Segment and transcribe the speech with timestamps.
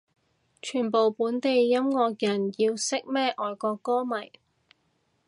[0.63, 1.47] 全部本地
[1.77, 4.31] 音樂人要識咩外國歌迷